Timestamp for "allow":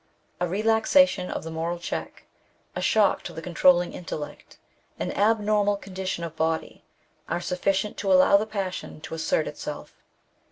8.11-8.35